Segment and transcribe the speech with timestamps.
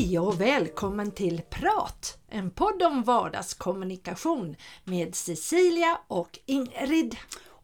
[0.00, 2.18] Hej och välkommen till Prat!
[2.28, 7.16] En podd om vardagskommunikation med Cecilia och Ingrid.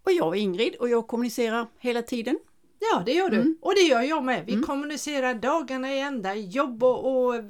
[0.04, 2.38] Och jag är Ingrid och jag kommunicerar hela tiden.
[2.78, 3.36] Ja, det gör du.
[3.36, 3.58] Mm.
[3.62, 4.46] Och det gör jag med.
[4.46, 4.64] Vi mm.
[4.64, 7.42] kommunicerar dagarna i ända, jobb och, och eh,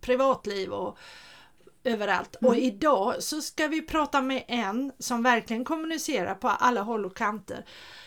[0.00, 0.98] privatliv och
[1.84, 2.36] överallt.
[2.40, 2.50] Mm.
[2.50, 7.16] Och idag så ska vi prata med en som verkligen kommunicerar på alla håll och
[7.16, 7.64] kanter.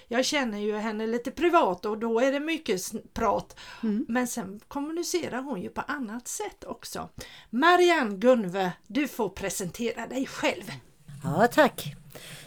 [0.07, 2.81] Jag känner ju henne lite privat och då är det mycket
[3.13, 3.59] prat.
[3.83, 4.05] Mm.
[4.07, 7.09] Men sen kommunicerar hon ju på annat sätt också.
[7.49, 10.71] Marianne Gunve, du får presentera dig själv.
[11.23, 11.95] Ja, tack.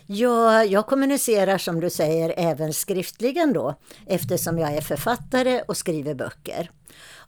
[0.07, 3.75] Ja, jag kommunicerar som du säger även skriftligen då
[4.07, 6.71] eftersom jag är författare och skriver böcker.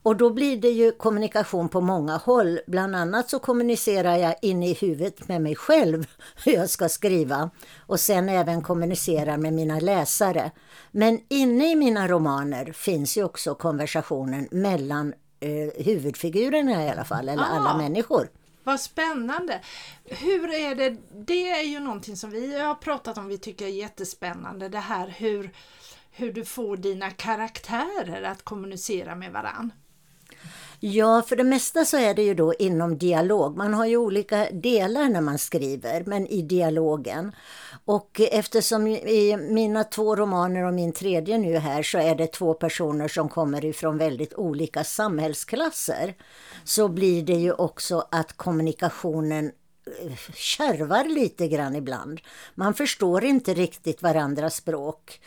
[0.03, 2.61] Och då blir det ju kommunikation på många håll.
[2.67, 6.07] Bland annat så kommunicerar jag in i huvudet med mig själv
[6.45, 7.51] hur jag ska skriva
[7.87, 10.51] och sen även kommunicerar med mina läsare.
[10.91, 17.29] Men inne i mina romaner finns ju också konversationen mellan eh, huvudfigurerna i alla fall,
[17.29, 17.47] eller ah.
[17.47, 18.29] alla människor.
[18.65, 19.61] Vad spännande!
[20.05, 23.71] Hur är det, det är ju någonting som vi har pratat om, vi tycker är
[23.71, 25.51] jättespännande, det här hur,
[26.11, 29.73] hur du får dina karaktärer att kommunicera med varann.
[30.83, 33.57] Ja, för det mesta så är det ju då inom dialog.
[33.57, 37.33] Man har ju olika delar när man skriver, men i dialogen.
[37.85, 42.55] Och eftersom i mina två romaner och min tredje nu här så är det två
[42.55, 46.15] personer som kommer ifrån väldigt olika samhällsklasser
[46.65, 49.53] så blir det ju också att kommunikationen
[50.03, 52.21] eh, kärvar lite grann ibland.
[52.55, 55.21] Man förstår inte riktigt varandras språk.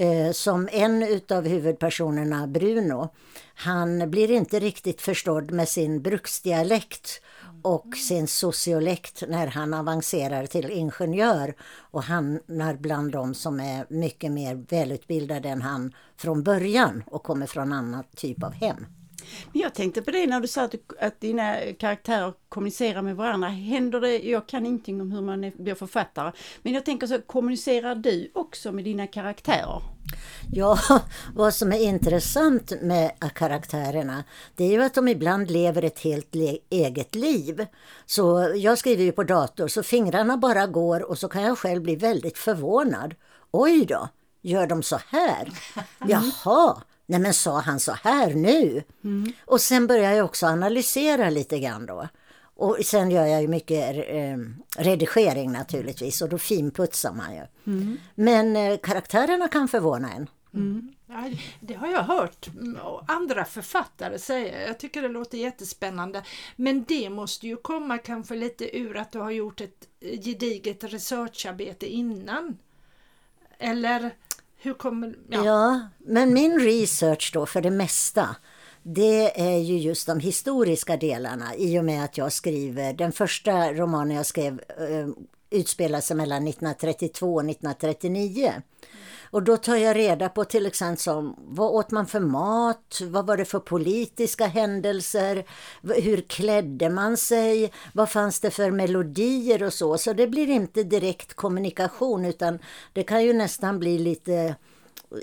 [0.00, 3.08] Eh, som en utav huvudpersonerna, Bruno,
[3.54, 7.20] han blir inte riktigt förstådd med sin bruksdialekt
[7.62, 11.54] och sin sociolekt när han avancerar till ingenjör
[11.90, 17.46] och hamnar bland de som är mycket mer välutbildade än han från början och kommer
[17.46, 18.86] från annan typ av hem.
[19.52, 23.48] Men jag tänkte på det när du sa att, att dina karaktärer kommunicerar med varandra.
[23.48, 27.20] Händer det, jag kan ingenting om hur man är, blir författare, men jag tänker så,
[27.20, 29.82] kommunicerar du också med dina karaktärer?
[30.52, 30.78] Ja,
[31.34, 34.24] vad som är intressant med karaktärerna
[34.54, 36.34] det är ju att de ibland lever ett helt
[36.70, 37.66] eget liv.
[38.06, 41.82] Så jag skriver ju på dator så fingrarna bara går och så kan jag själv
[41.82, 43.14] bli väldigt förvånad.
[43.50, 44.08] Oj då,
[44.42, 45.48] gör de så här?
[46.08, 48.82] Jaha, Nej men sa han så här nu?
[49.04, 49.32] Mm.
[49.44, 52.08] Och sen börjar jag också analysera lite grann då.
[52.56, 54.36] Och sen gör jag ju mycket eh,
[54.82, 57.72] redigering naturligtvis och då finputsar man ju.
[57.72, 57.96] Mm.
[58.14, 60.30] Men eh, karaktärerna kan förvåna en.
[60.54, 60.92] Mm.
[61.06, 61.30] Ja,
[61.60, 62.76] det har jag hört mm,
[63.06, 64.66] andra författare säga.
[64.66, 66.22] Jag tycker det låter jättespännande.
[66.56, 70.84] Men det måste ju komma kanske lite ur att du har gjort ett eh, gediget
[70.84, 72.58] researcharbete innan.
[73.58, 74.14] Eller
[74.58, 75.14] hur kommer...
[75.28, 75.44] Ja.
[75.44, 78.36] ja, men min research då för det mesta
[78.82, 83.72] det är ju just de historiska delarna i och med att jag skriver, den första
[83.72, 85.08] romanen jag skrev eh,
[85.50, 88.52] utspelar sig mellan 1932 och 1939.
[89.30, 93.26] Och då tar jag reda på till exempel som, vad åt man för mat, vad
[93.26, 95.44] var det för politiska händelser,
[95.82, 99.98] hur klädde man sig, vad fanns det för melodier och så.
[99.98, 102.58] Så det blir inte direkt kommunikation utan
[102.92, 104.54] det kan ju nästan bli lite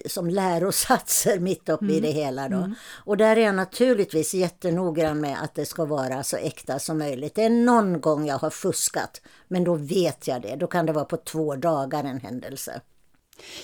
[0.06, 1.96] som lärosatser mitt uppe mm.
[1.96, 2.50] i det hela.
[2.50, 2.58] Då.
[2.58, 2.76] Mm.
[2.94, 7.36] Och där är jag naturligtvis jättenoggrann med att det ska vara så äkta som möjligt.
[7.36, 10.56] Det är någon gång jag har fuskat, men då vet jag det.
[10.56, 12.82] Då kan det vara på två dagar en händelse.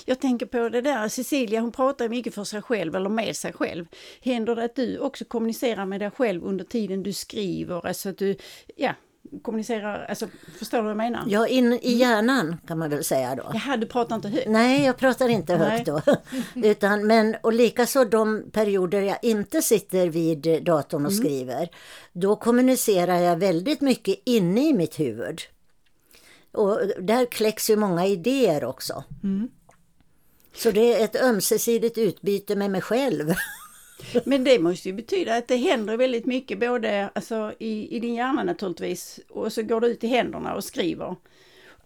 [0.05, 3.53] Jag tänker på det där, Cecilia hon pratar mycket för sig själv eller med sig
[3.53, 3.85] själv.
[4.21, 7.85] Händer det att du också kommunicerar med dig själv under tiden du skriver?
[7.87, 8.35] Alltså att du,
[8.75, 8.93] ja,
[9.41, 10.27] kommunicerar, alltså
[10.59, 11.23] förstår du vad jag menar?
[11.27, 13.51] Ja, in i hjärnan kan man väl säga då.
[13.53, 14.49] Jaha, du pratar inte högt?
[14.49, 16.01] Nej, jag pratar inte högt då.
[16.55, 21.23] Utan, men, och likaså de perioder jag inte sitter vid datorn och mm.
[21.23, 21.69] skriver,
[22.13, 25.41] då kommunicerar jag väldigt mycket inne i mitt huvud.
[26.51, 29.03] Och där kläcks ju många idéer också.
[29.23, 29.49] Mm.
[30.55, 33.33] Så det är ett ömsesidigt utbyte med mig själv.
[34.25, 38.15] Men det måste ju betyda att det händer väldigt mycket både alltså, i, i din
[38.15, 41.15] hjärna naturligtvis och så går du ut i händerna och skriver.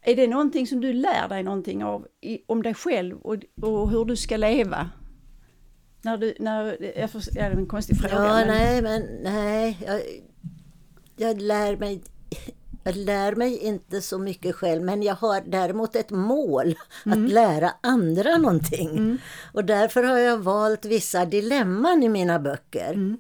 [0.01, 3.89] Är det någonting som du lär dig någonting av i, om dig själv och, och
[3.89, 4.89] hur du ska leva?
[6.01, 8.15] När du, när, jag får, ja, det är en konstig fråga.
[8.15, 8.47] Ja, men...
[8.47, 9.77] nej, men nej.
[9.85, 10.01] Jag,
[11.17, 12.01] jag lär mig
[12.87, 17.25] jag lär mig inte så mycket själv men jag har däremot ett mål mm.
[17.25, 18.89] att lära andra någonting.
[18.89, 19.17] Mm.
[19.53, 22.93] Och därför har jag valt vissa dilemman i mina böcker.
[22.93, 23.17] Mm.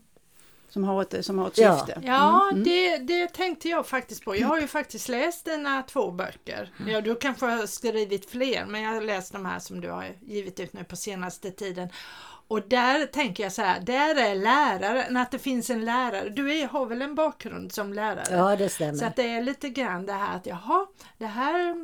[0.75, 2.01] Som har ett, som har ett syfte?
[2.05, 2.63] Ja, mm.
[2.63, 4.35] det, det tänkte jag faktiskt på.
[4.35, 6.73] Jag har ju faktiskt läst dina två böcker.
[6.79, 6.91] Mm.
[6.91, 10.05] Ja, du kanske har skrivit fler men jag har läst de här som du har
[10.21, 11.89] givit ut nu på senaste tiden.
[12.47, 16.29] Och där tänker jag så här, där är läraren, att det finns en lärare.
[16.29, 18.25] Du är, har väl en bakgrund som lärare?
[18.31, 18.93] Ja, det stämmer.
[18.93, 20.87] Så att det är lite grann det här att jaha,
[21.17, 21.75] det här,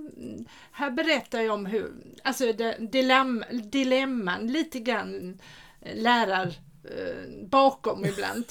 [0.72, 1.92] här berättar jag om hur,
[2.24, 5.40] alltså det, dilemma, dilemman, lite grann
[5.94, 8.46] lärar eh, Eh, bakom ibland,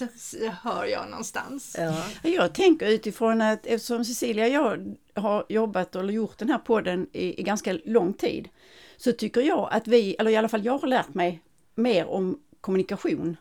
[0.62, 1.76] hör jag någonstans.
[1.78, 2.04] Ja.
[2.30, 7.06] Jag tänker utifrån att eftersom Cecilia och jag har jobbat eller gjort den här podden
[7.12, 8.48] i, i ganska lång tid,
[8.96, 11.42] så tycker jag att vi, eller i alla fall jag har lärt mig
[11.74, 13.36] mer om kommunikation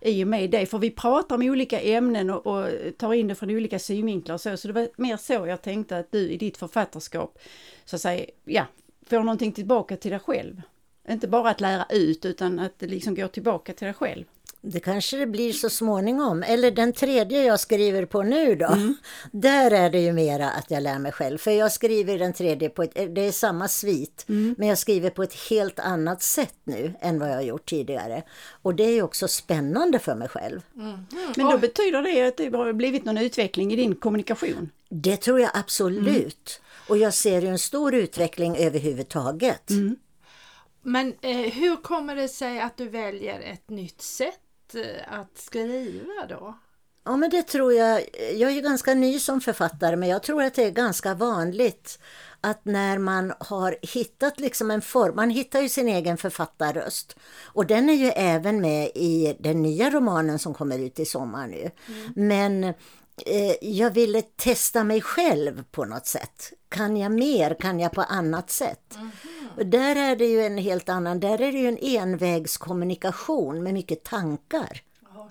[0.00, 2.68] i och med det, för vi pratar om olika ämnen och, och,
[2.98, 5.98] tar in det från olika synvinklar och så, så det var mer så jag tänkte
[5.98, 7.38] att du i ditt författarskap,
[7.84, 8.66] så att säga, ja,
[9.06, 10.62] får någonting tillbaka till dig själv.
[11.10, 14.24] Inte bara att lära ut utan att det liksom går tillbaka till dig själv.
[14.62, 16.42] Det kanske det blir så småningom.
[16.42, 18.66] Eller den tredje jag skriver på nu då.
[18.66, 18.94] Mm.
[19.32, 21.38] Där är det ju mera att jag lär mig själv.
[21.38, 24.24] För jag skriver den tredje på ett, det är samma svit.
[24.28, 24.54] Mm.
[24.58, 28.22] Men jag skriver på ett helt annat sätt nu än vad jag har gjort tidigare.
[28.62, 30.60] Och det är också spännande för mig själv.
[30.76, 31.06] Mm.
[31.36, 34.70] Men då betyder det att det har blivit någon utveckling i din kommunikation?
[34.88, 36.60] Det tror jag absolut.
[36.88, 39.70] Och jag ser ju en stor utveckling överhuvudtaget.
[39.70, 39.96] Mm.
[40.82, 44.40] Men eh, hur kommer det sig att du väljer ett nytt sätt
[44.74, 46.58] Eh, att skriva då?
[47.04, 48.00] Ja men det tror jag,
[48.34, 51.98] jag är ju ganska ny som författare men jag tror att det är ganska vanligt
[52.40, 57.66] att när man har hittat liksom en form, man hittar ju sin egen författarröst och
[57.66, 61.70] den är ju även med i den nya romanen som kommer ut i sommar nu.
[61.88, 62.12] Mm.
[62.14, 62.74] Men
[63.60, 66.52] jag ville testa mig själv på något sätt.
[66.68, 67.56] Kan jag mer?
[67.60, 68.96] Kan jag på annat sätt?
[68.96, 69.70] Mm.
[69.70, 74.04] Där är det ju en helt annan, där är det ju en envägskommunikation med mycket
[74.04, 74.82] tankar.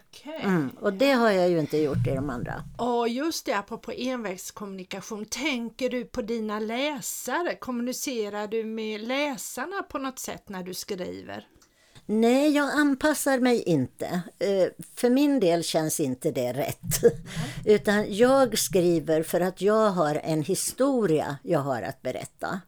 [0.10, 0.42] Okay.
[0.42, 2.64] Mm, och det har jag ju inte gjort i de andra.
[2.78, 7.56] Och just det, apropå envägskommunikation, tänker du på dina läsare?
[7.56, 11.48] Kommunicerar du med läsarna på något sätt när du skriver?
[12.12, 14.22] Nej, jag anpassar mig inte.
[14.40, 17.04] Eh, för min del känns inte det rätt.
[17.04, 17.16] Mm.
[17.66, 22.62] Utan jag skriver för att jag har en historia jag har att berätta.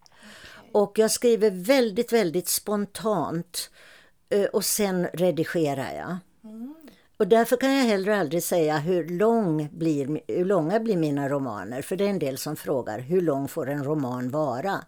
[0.72, 3.70] Och jag skriver väldigt, väldigt spontant
[4.30, 6.18] eh, och sen redigerar jag.
[6.52, 6.76] Mm.
[7.18, 11.82] Och därför kan jag heller aldrig säga hur, lång blir, hur långa blir mina romaner.
[11.82, 14.80] För det är en del som frågar hur lång får en roman vara?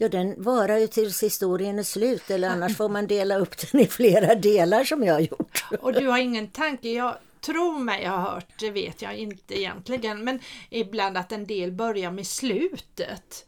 [0.00, 3.80] Ja, den varar ju tills historien är slut eller annars får man dela upp den
[3.80, 5.64] i flera delar som jag har gjort.
[5.80, 6.88] Och du har ingen tanke?
[6.88, 10.40] Jag tror mig jag har hört, det vet jag inte egentligen, men
[10.70, 13.46] ibland att en del börjar med slutet.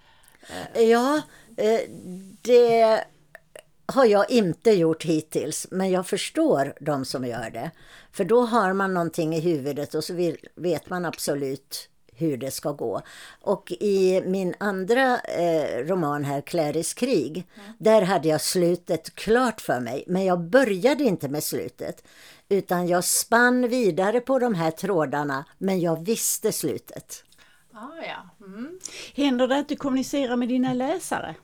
[0.75, 1.23] Ja,
[1.61, 1.81] Eh,
[2.43, 3.05] det
[3.87, 7.71] har jag inte gjort hittills, men jag förstår de som gör det.
[8.13, 11.89] För då har man någonting i huvudet och så vet man absolut
[12.21, 13.03] hur det ska gå.
[13.41, 17.73] Och i min andra eh, roman här, Claris krig, mm.
[17.79, 20.05] där hade jag slutet klart för mig.
[20.07, 22.05] Men jag började inte med slutet.
[22.49, 27.25] Utan jag spann vidare på de här trådarna, men jag visste slutet.
[27.75, 28.47] Ah, ja.
[28.47, 28.79] Mm.
[29.15, 31.35] Händer det att du kommunicerar med dina läsare?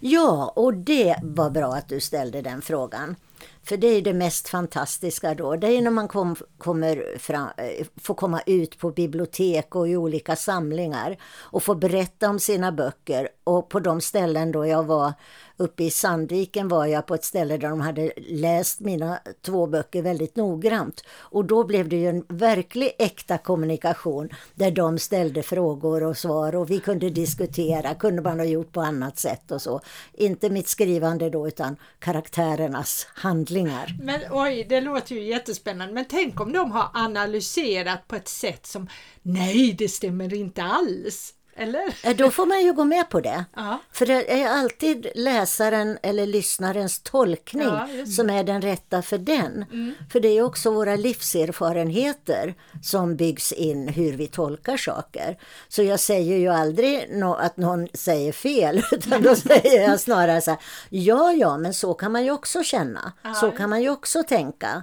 [0.00, 3.16] Ja, och det var bra att du ställde den frågan.
[3.64, 5.56] För det är det mest fantastiska då.
[5.56, 9.96] Det är när man kom, kommer fram, eh, får komma ut på bibliotek och i
[9.96, 13.28] olika samlingar och får berätta om sina böcker.
[13.44, 15.12] Och på de ställen då jag var
[15.56, 20.02] uppe i Sandviken var jag på ett ställe där de hade läst mina två böcker
[20.02, 21.04] väldigt noggrant.
[21.18, 26.54] Och då blev det ju en verklig äkta kommunikation där de ställde frågor och svar
[26.56, 29.80] och vi kunde diskutera, kunde man ha gjort på annat sätt och så.
[30.12, 33.96] Inte mitt skrivande då utan karaktärernas handlingar.
[34.02, 35.94] Men oj, det låter ju jättespännande.
[35.94, 38.88] Men tänk om de har analyserat på ett sätt som
[39.22, 41.34] nej, det stämmer inte alls.
[41.56, 42.14] Eller?
[42.14, 43.44] Då får man ju gå med på det.
[43.56, 43.78] Ja.
[43.92, 49.64] För det är alltid läsaren eller lyssnarens tolkning ja, som är den rätta för den.
[49.72, 49.94] Mm.
[50.12, 55.38] För det är också våra livserfarenheter som byggs in hur vi tolkar saker.
[55.68, 60.40] Så jag säger ju aldrig no att någon säger fel utan då säger jag snarare
[60.40, 63.12] så här, ja ja men så kan man ju också känna.
[63.22, 63.34] Ja.
[63.34, 64.82] Så kan man ju också tänka.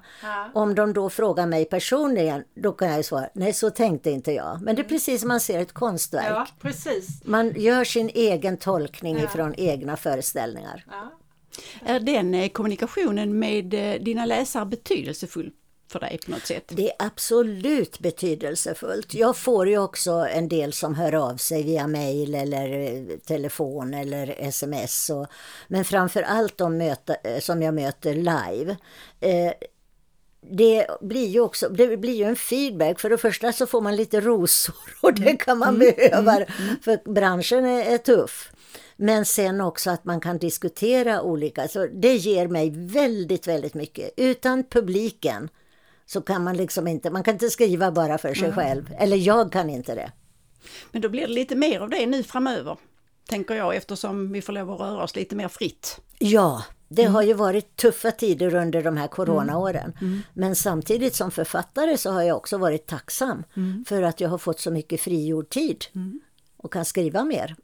[0.54, 4.32] Om de då frågar mig personligen då kan jag ju svara, nej så tänkte inte
[4.32, 4.62] jag.
[4.62, 4.90] Men det är mm.
[4.90, 6.50] precis som man ser ett konstverk.
[6.62, 7.22] Precis.
[7.24, 9.24] Man gör sin egen tolkning ja.
[9.24, 10.86] ifrån egna föreställningar.
[10.88, 11.12] Ja.
[11.86, 15.52] Är den eh, kommunikationen med eh, dina läsare betydelsefull
[15.92, 16.64] för dig på något sätt?
[16.68, 19.14] Det är absolut betydelsefullt.
[19.14, 23.94] Jag får ju också en del som hör av sig via mail eller eh, telefon
[23.94, 25.10] eller sms.
[25.10, 25.28] Och,
[25.68, 28.78] men framför allt de möta, som jag möter live.
[29.20, 29.54] Eh,
[30.42, 33.00] det blir ju också det blir ju en feedback.
[33.00, 35.80] För det första så får man lite rosor och det kan man mm.
[35.80, 36.48] behöva mm.
[36.82, 38.52] för branschen är, är tuff.
[38.96, 44.12] Men sen också att man kan diskutera olika, så det ger mig väldigt, väldigt mycket.
[44.18, 45.50] Utan publiken
[46.06, 48.56] så kan man liksom inte, man kan inte skriva bara för sig mm.
[48.56, 48.96] själv.
[49.00, 50.12] Eller jag kan inte det.
[50.92, 52.78] Men då blir det lite mer av det nu framöver,
[53.30, 56.00] tänker jag, eftersom vi får lov att röra oss lite mer fritt.
[56.20, 57.14] Ja, det mm.
[57.14, 59.94] har ju varit tuffa tider under de här coronaåren.
[60.02, 60.12] Mm.
[60.14, 60.22] mm.
[60.34, 63.86] Men samtidigt som författare så har jag också varit tacksam mm.
[63.88, 66.22] för att jag har fått så mycket frigjord tid mm.
[66.58, 67.56] och kan skriva mer.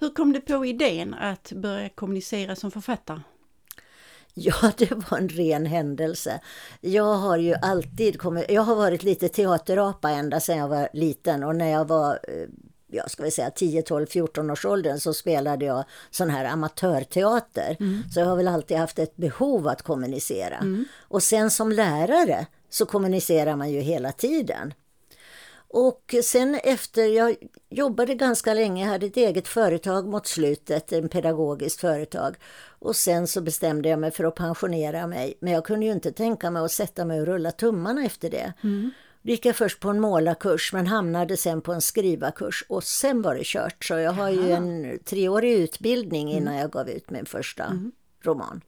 [0.00, 3.20] Hur kom du på idén att börja kommunicera som författare?
[4.38, 6.40] Ja, det var en ren händelse.
[6.80, 11.44] Jag har ju alltid kommit, jag har varit lite teaterapa ända sedan jag var liten
[11.44, 12.48] och när jag var eh,
[12.86, 17.76] jag ska vi säga 10, 12, 14 års åldern så spelade jag sån här amatörteater.
[17.80, 18.02] Mm.
[18.12, 20.56] Så jag har väl alltid haft ett behov att kommunicera.
[20.56, 20.84] Mm.
[21.00, 24.74] Och sen som lärare så kommunicerar man ju hela tiden.
[25.68, 27.36] Och sen efter, jag
[27.70, 32.36] jobbade ganska länge, jag hade ett eget företag mot slutet, ett pedagogiskt företag.
[32.78, 35.38] Och sen så bestämde jag mig för att pensionera mig.
[35.40, 38.52] Men jag kunde ju inte tänka mig att sätta mig och rulla tummarna efter det.
[38.62, 38.90] Mm.
[39.26, 43.34] Gick jag först på en målarkurs men hamnade sen på en skrivarkurs och sen var
[43.34, 43.84] det kört.
[43.84, 46.60] Så jag har ju en treårig utbildning innan mm.
[46.60, 47.92] jag gav ut min första mm.
[48.22, 48.60] roman.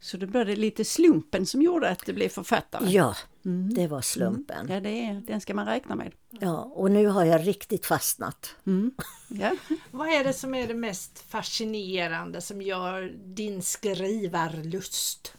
[0.00, 2.90] Så det var lite slumpen som gjorde att du blev författare?
[2.90, 3.74] Ja, mm.
[3.74, 4.60] det var slumpen.
[4.60, 4.72] Mm.
[4.72, 6.12] Ja, det är, den ska man räkna med.
[6.30, 8.54] Ja, och nu har jag riktigt fastnat.
[8.66, 8.94] Mm.
[9.28, 9.50] Ja.
[9.90, 15.32] Vad är det som är det mest fascinerande som gör din skrivarlust?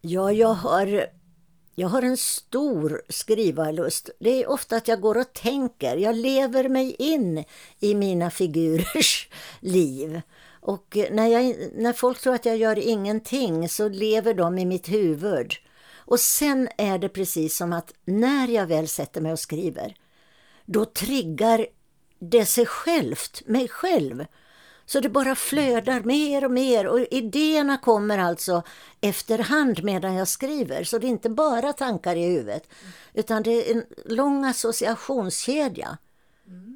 [0.00, 1.06] Ja, jag har
[1.78, 4.10] jag har en stor skrivarlust.
[4.18, 5.96] Det är ofta att jag går och tänker.
[5.96, 7.44] Jag lever mig in
[7.80, 9.28] i mina figurers
[9.60, 10.20] liv.
[10.60, 14.88] Och när, jag, när folk tror att jag gör ingenting så lever de i mitt
[14.88, 15.52] huvud.
[15.94, 19.96] Och sen är det precis som att när jag väl sätter mig och skriver,
[20.64, 21.66] då triggar
[22.18, 24.26] det sig självt, mig själv.
[24.86, 28.62] Så det bara flödar mer och mer och idéerna kommer alltså
[29.00, 30.84] efterhand medan jag skriver.
[30.84, 32.68] Så det är inte bara tankar i huvudet
[33.14, 35.98] utan det är en lång associationskedja.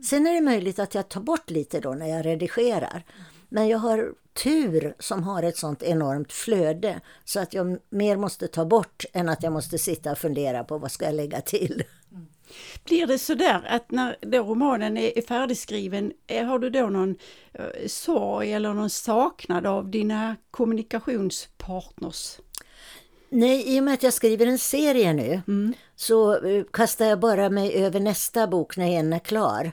[0.05, 3.05] Sen är det möjligt att jag tar bort lite då när jag redigerar.
[3.49, 4.13] Men jag har
[4.43, 9.29] tur som har ett sånt enormt flöde så att jag mer måste ta bort än
[9.29, 11.83] att jag måste sitta och fundera på vad ska jag lägga till.
[12.85, 17.17] Blir det så där att när då romanen är färdigskriven, eh, har du då någon
[17.53, 22.39] eh, sorg eller någon saknad av dina kommunikationspartners?
[23.29, 25.75] Nej, i och med att jag skriver en serie nu mm.
[25.97, 29.73] så eh, kastar jag bara mig över nästa bok när en är klar.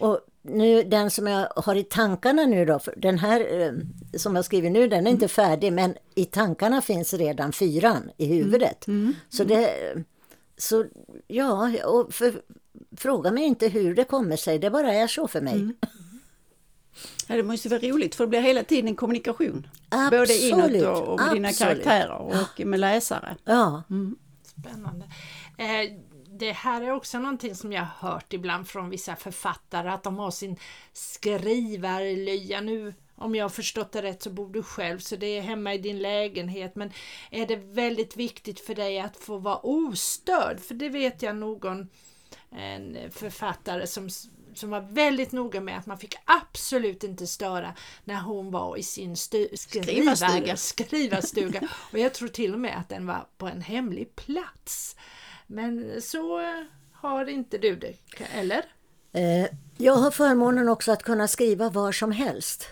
[0.00, 3.72] Och nu, den som jag har i tankarna nu då, den här
[4.18, 5.12] som jag skriver nu, den är mm.
[5.12, 8.86] inte färdig men i tankarna finns redan fyran i huvudet.
[8.86, 9.00] Mm.
[9.00, 9.14] Mm.
[9.28, 9.70] Så det
[10.60, 10.86] så
[11.26, 12.42] ja, och för,
[12.96, 15.54] fråga mig inte hur det kommer sig, det bara är så för mig.
[15.54, 15.76] Mm.
[17.26, 19.66] Ja, det måste vara roligt för det blir hela tiden en kommunikation.
[19.88, 21.32] Absolut, Både inåt och, och med absolut.
[21.34, 23.36] dina karaktärer och med läsare.
[23.44, 23.82] Ja.
[23.90, 24.16] Mm.
[24.42, 25.06] Spännande.
[25.56, 25.92] Eh,
[26.38, 30.18] det här är också någonting som jag har hört ibland från vissa författare att de
[30.18, 30.56] har sin
[30.92, 32.60] skrivarlya.
[32.60, 35.74] Nu om jag har förstått det rätt så bor du själv så det är hemma
[35.74, 36.92] i din lägenhet men
[37.30, 40.60] är det väldigt viktigt för dig att få vara ostörd?
[40.60, 41.88] För det vet jag någon
[42.50, 44.08] en författare som,
[44.54, 47.74] som var väldigt noga med att man fick absolut inte störa
[48.04, 50.56] när hon var i sin stu, skrivarstuga.
[50.56, 51.68] skrivarstuga.
[51.92, 54.96] Och jag tror till och med att den var på en hemlig plats.
[55.46, 56.40] Men så
[56.92, 57.94] har inte du det,
[58.34, 58.64] eller?
[59.12, 59.46] Eh,
[59.76, 62.68] jag har förmånen också att kunna skriva var som helst.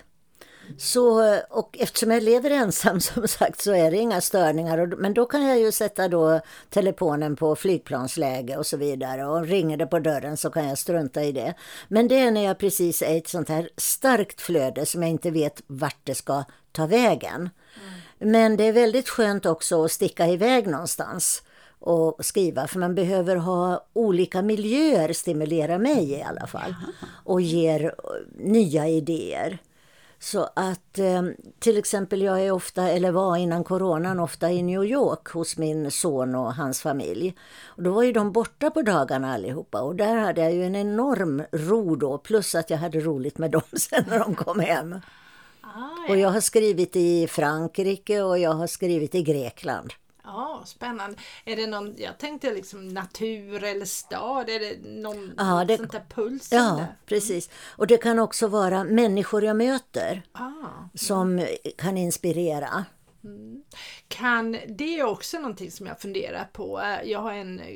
[0.78, 4.86] Så, och eftersom jag lever ensam som sagt så är det inga störningar.
[4.86, 9.26] Men då kan jag ju sätta då telefonen på flygplansläge och så vidare.
[9.26, 11.54] Och ringer det på dörren så kan jag strunta i det.
[11.88, 15.10] Men det är när jag precis är i ett sånt här starkt flöde som jag
[15.10, 17.40] inte vet vart det ska ta vägen.
[17.40, 18.32] Mm.
[18.32, 21.42] Men det är väldigt skönt också att sticka iväg någonstans
[21.80, 26.74] och skriva för man behöver ha olika miljöer stimulera mig i alla fall
[27.24, 27.94] och ger
[28.38, 29.58] nya idéer.
[30.20, 31.22] Så att eh,
[31.58, 35.90] till exempel jag är ofta, eller var innan coronan, ofta i New York hos min
[35.90, 37.34] son och hans familj.
[37.66, 40.76] Och då var ju de borta på dagarna allihopa och där hade jag ju en
[40.76, 44.92] enorm ro då, plus att jag hade roligt med dem sen när de kom hem.
[45.60, 45.68] Ah,
[46.06, 46.12] ja.
[46.12, 49.92] Och jag har skrivit i Frankrike och jag har skrivit i Grekland.
[50.28, 51.18] Ja, spännande.
[51.44, 55.92] Är det någon, jag tänkte liksom natur eller stad, är det någon ja, det, sånt
[55.92, 56.48] där puls?
[56.52, 56.96] Ja, där?
[57.06, 57.50] precis.
[57.76, 60.50] Och det kan också vara människor jag möter ah,
[60.94, 61.48] som mm.
[61.78, 62.84] kan inspirera.
[63.28, 63.62] Mm.
[64.08, 66.80] Kan, det är också någonting som jag funderar på.
[66.80, 67.66] Eh, jag har en eh,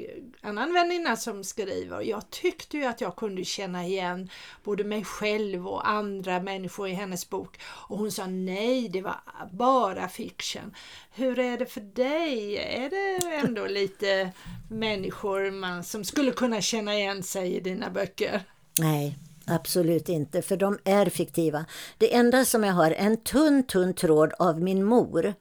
[0.40, 4.30] annan väninna som skriver och jag tyckte ju att jag kunde känna igen
[4.64, 7.61] både mig själv och andra människor i hennes bok.
[7.62, 9.21] Och hon sa nej, det var
[9.52, 10.75] bara fiction.
[11.11, 12.56] Hur är det för dig?
[12.56, 14.32] Är det ändå lite
[14.71, 18.42] människor man, som skulle kunna känna igen sig i dina böcker?
[18.78, 21.64] Nej, Absolut inte, för de är fiktiva.
[21.99, 25.34] Det enda som jag har är en tunn, tunn tråd av min mor.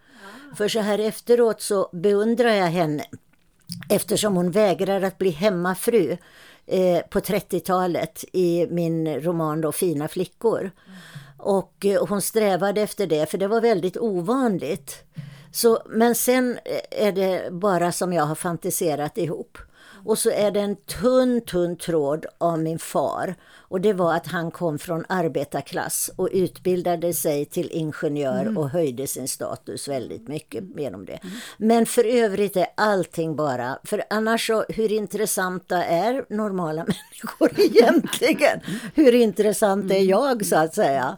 [0.58, 3.04] För så här efteråt så beundrar jag henne
[3.90, 6.18] eftersom hon vägrar att bli hemmafru
[6.66, 10.72] eh, på 30-talet i min roman då, Fina flickor.
[11.38, 15.04] Och eh, hon strävade efter det, för det var väldigt ovanligt.
[15.52, 16.60] Så, men sen
[16.92, 19.58] är det bara som jag har fantiserat ihop.
[20.06, 23.36] Och så är det en tunn, tunn tråd av min far.
[23.58, 28.58] Och det var att han kom från arbetarklass och utbildade sig till ingenjör mm.
[28.58, 31.20] och höjde sin status väldigt mycket genom det.
[31.24, 31.36] Mm.
[31.58, 38.60] Men för övrigt är allting bara, för annars så hur intressanta är normala människor egentligen?
[38.96, 40.08] hur intressant är mm.
[40.08, 41.18] jag så att säga?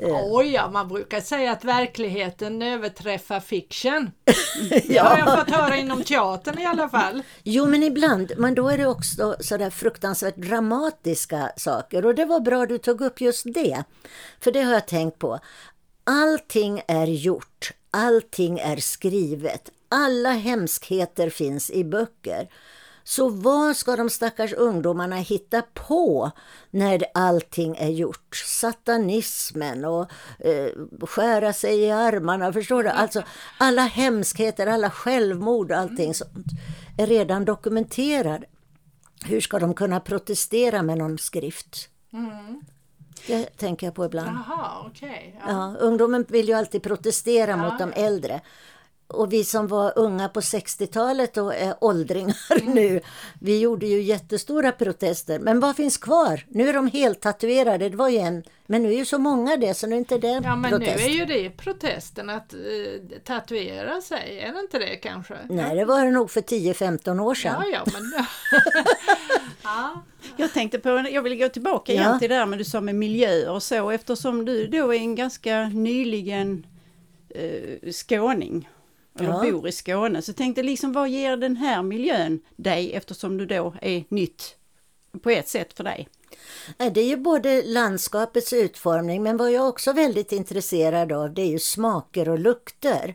[0.00, 4.10] Oj, ja, man brukar säga att verkligheten överträffar fiction.
[4.88, 7.22] Det har jag fått höra inom teatern i alla fall.
[7.42, 12.40] Jo, men ibland, men då är det också sådär fruktansvärt dramatiska saker och det var
[12.40, 13.84] bra du tog upp just det.
[14.40, 15.38] För det har jag tänkt på.
[16.04, 22.48] Allting är gjort, allting är skrivet, alla hemskheter finns i böcker.
[23.08, 26.30] Så vad ska de stackars ungdomarna hitta på
[26.70, 28.36] när allting är gjort?
[28.36, 32.88] Satanismen och eh, skära sig i armarna, förstår du?
[32.88, 33.22] Alltså
[33.58, 36.46] alla hemskheter, alla självmord och allting sånt
[36.98, 38.46] är redan dokumenterade.
[39.24, 41.88] Hur ska de kunna protestera med någon skrift?
[42.12, 42.60] Mm.
[43.26, 44.28] Det tänker jag på ibland.
[44.28, 45.44] Aha, okay, ja.
[45.48, 45.76] ja.
[45.80, 47.56] ungdomen vill ju alltid protestera ja.
[47.56, 48.40] mot de äldre
[49.08, 52.74] och vi som var unga på 60-talet och är åldringar mm.
[52.74, 53.00] nu,
[53.40, 55.38] vi gjorde ju jättestora protester.
[55.38, 56.44] Men vad finns kvar?
[56.48, 57.88] Nu är de helt tatuerade.
[57.88, 60.18] Det var ju en, men nu är ju så många det så nu är inte
[60.18, 60.96] det Ja men protest.
[60.98, 65.34] nu är ju det protesten att uh, tatuera sig, är det inte det kanske?
[65.48, 67.62] Nej det var det nog för 10-15 år sedan.
[67.66, 68.12] Ja, ja, men...
[69.62, 70.02] ja.
[70.36, 72.18] Jag tänkte på, jag vill gå tillbaka igen ja.
[72.18, 75.14] till det där med du sa med miljöer och så eftersom du då är en
[75.14, 76.66] ganska nyligen
[77.36, 78.68] uh, skåning
[79.20, 79.52] eller ja.
[79.52, 80.22] bor i Skåne.
[80.22, 84.56] Så tänkte liksom vad ger den här miljön dig eftersom du då är nytt
[85.22, 86.08] på ett sätt för dig?
[86.76, 91.42] Det är ju både landskapets utformning men vad jag också är väldigt intresserad av det
[91.42, 93.14] är ju smaker och lukter.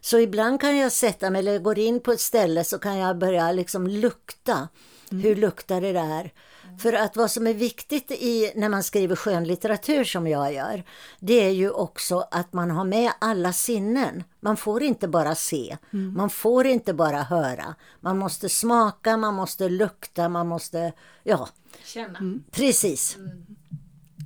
[0.00, 3.18] Så ibland kan jag sätta mig eller går in på ett ställe så kan jag
[3.18, 4.68] börja liksom lukta.
[5.10, 5.24] Mm.
[5.24, 6.32] Hur luktar det där?
[6.78, 10.84] För att vad som är viktigt i, när man skriver skönlitteratur som jag gör,
[11.20, 14.24] det är ju också att man har med alla sinnen.
[14.40, 16.14] Man får inte bara se, mm.
[16.14, 17.74] man får inte bara höra.
[18.00, 21.48] Man måste smaka, man måste lukta, man måste, ja.
[21.84, 22.18] Känna.
[22.18, 22.44] Mm.
[22.50, 23.16] Precis.
[23.16, 23.46] Mm.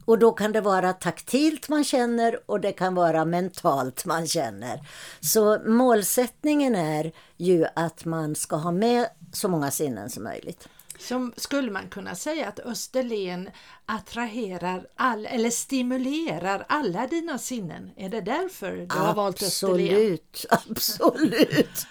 [0.05, 4.89] Och då kan det vara taktilt man känner och det kan vara mentalt man känner.
[5.21, 10.69] Så målsättningen är ju att man ska ha med så många sinnen som möjligt.
[10.99, 13.51] Som skulle man kunna säga att Österlen
[13.87, 17.91] attraherar all, eller stimulerar alla dina sinnen?
[17.97, 19.79] Är det därför du har valt Österlen?
[19.79, 21.87] Absolut, absolut.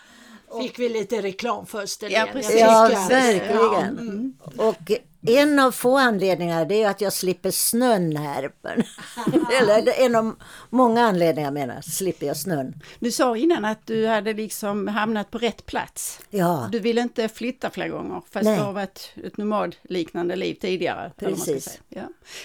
[0.62, 2.20] Fick vi lite reklam för Österlen?
[2.20, 2.60] Ja, precis.
[2.60, 3.56] ja verkligen.
[3.56, 4.34] Ja, mm.
[4.58, 4.92] Och
[5.28, 8.52] en av få anledningar det är att jag slipper snön här.
[9.62, 10.36] Eller en av
[10.70, 12.84] många anledningar menar jag, slipper jag snön.
[13.00, 16.20] Du sa innan att du hade liksom hamnat på rätt plats.
[16.30, 16.70] Ja.
[16.72, 18.58] Du ville inte flytta fler gånger fast Nej.
[18.58, 21.12] du har varit ett nomadliknande liv tidigare.
[21.18, 21.80] Precis.
[21.90, 22.02] Ja.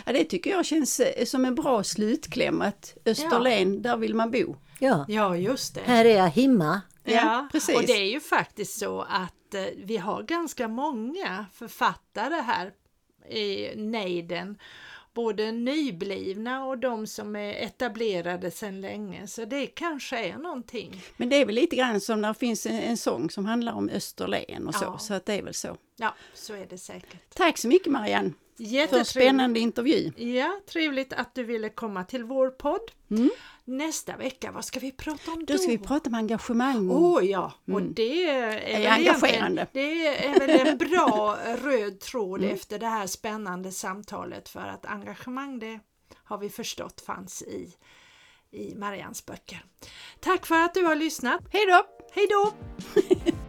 [0.07, 0.12] ja.
[0.12, 3.81] det tycker jag känns eh, som en bra slutkläm att Österlen, ja.
[3.81, 4.57] där vill man bo.
[4.79, 5.05] Ja.
[5.09, 5.81] ja, just det.
[5.85, 6.81] Här är jag himma.
[7.05, 7.77] Ja, precis.
[7.77, 12.73] Och det är ju faktiskt så att eh, vi har ganska många författare här
[13.29, 14.59] i nejden.
[15.15, 19.27] Både nyblivna och de som är etablerade sedan länge.
[19.27, 21.03] Så det kanske är någonting.
[21.17, 23.73] Men det är väl lite grann som när det finns en, en sång som handlar
[23.73, 24.85] om Österlen och så.
[24.85, 24.99] Ja.
[24.99, 25.77] Så att det är väl så.
[25.97, 27.35] Ja, så är det säkert.
[27.35, 28.33] Tack så mycket Marianne!
[28.88, 30.12] För en spännande intervju.
[30.17, 32.91] Ja, trevligt att du ville komma till vår podd.
[33.11, 33.31] Mm.
[33.64, 35.53] Nästa vecka, vad ska vi prata om då?
[35.53, 36.90] Då ska vi prata om engagemang.
[36.90, 37.94] Åh oh, ja, och mm.
[37.94, 39.66] det är, är engagerande.
[39.72, 42.55] Det är väl en bra röd tråd mm.
[42.55, 45.81] efter det här spännande samtalet för att engagemang det
[46.25, 47.75] har vi förstått fanns i,
[48.51, 49.64] i Marians böcker.
[50.20, 51.40] Tack för att du har lyssnat.
[51.51, 51.83] Hej då!
[52.12, 52.53] Hej då!